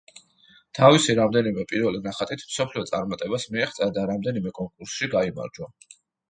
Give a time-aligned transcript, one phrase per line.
[0.77, 5.71] თავისი რამდენიმე პირველი ნახატით მსოფლიო წარმატებას მიაღწია და რამდენიმე კონკურსში გაიმარჯვა.